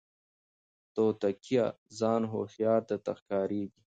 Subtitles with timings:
[0.95, 1.65] توتکیه
[1.99, 3.81] ځان هوښیار درته ښکاریږي